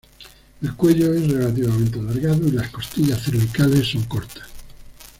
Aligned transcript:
El 0.63 0.73
cuello 0.73 1.13
es 1.13 1.29
relativamente 1.31 1.99
alargado 1.99 2.47
y 2.47 2.51
las 2.53 2.71
costillas 2.71 3.21
cervicales 3.23 3.87
son 3.91 4.03
cortas. 4.05 4.47